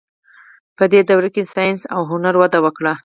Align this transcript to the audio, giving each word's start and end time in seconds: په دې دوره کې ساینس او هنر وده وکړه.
په 0.77 0.83
دې 0.91 1.01
دوره 1.09 1.29
کې 1.35 1.49
ساینس 1.53 1.81
او 1.95 2.01
هنر 2.11 2.35
وده 2.37 2.59
وکړه. 2.61 2.93